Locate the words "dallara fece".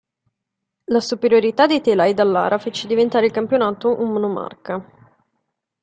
2.15-2.87